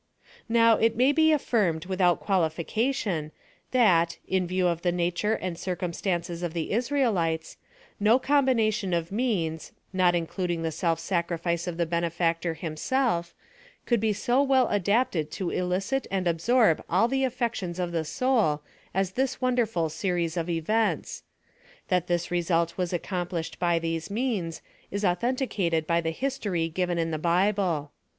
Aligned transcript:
Now, 0.49 0.77
it 0.77 0.95
may 0.95 1.11
be 1.11 1.31
affirmed 1.31 1.85
without 1.85 2.19
qualification, 2.19 3.31
that, 3.69 4.17
in 4.27 4.47
view 4.47 4.65
of 4.67 4.81
the 4.81 4.91
nature 4.91 5.35
and 5.35 5.55
circumstances 5.59 6.41
of 6.41 6.53
the 6.55 6.71
Israelites, 6.71 7.57
no 7.99 8.17
combination 8.17 8.95
of 8.95 9.11
means, 9.11 9.73
not 9.93 10.15
including 10.15 10.63
the 10.63 10.71
self 10.71 10.99
sacrifice 10.99 11.67
of 11.67 11.77
the 11.77 11.85
benefactor 11.85 12.55
himself, 12.55 13.35
could 13.85 13.99
be 13.99 14.11
so 14.11 14.41
well 14.41 14.67
adapted 14.69 15.29
to 15.33 15.51
elicit 15.51 16.07
and 16.09 16.27
absorb 16.27 16.83
all 16.89 17.07
the 17.07 17.23
affections 17.23 17.77
of 17.77 17.91
the 17.91 18.03
soul, 18.03 18.63
as 18.95 19.11
this 19.11 19.39
wonderful 19.39 19.87
series 19.87 20.35
of 20.35 20.49
events. 20.49 21.21
That 21.89 22.07
this 22.07 22.31
result 22.31 22.75
was 22.75 22.91
accomplished 22.91 23.59
by 23.59 23.77
these 23.77 24.09
means, 24.09 24.63
is 24.89 25.05
au 25.05 25.13
thenticated 25.13 25.85
by 25.85 26.01
the 26.01 26.09
history 26.09 26.69
given 26.69 26.97
in 26.97 27.11
the 27.11 27.19
Bible. 27.19 27.91